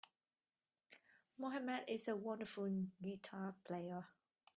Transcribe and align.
Mohammed 1.37 1.83
is 1.87 2.07
a 2.07 2.15
wonderful 2.15 2.87
guitar 3.03 3.53
player. 3.63 4.03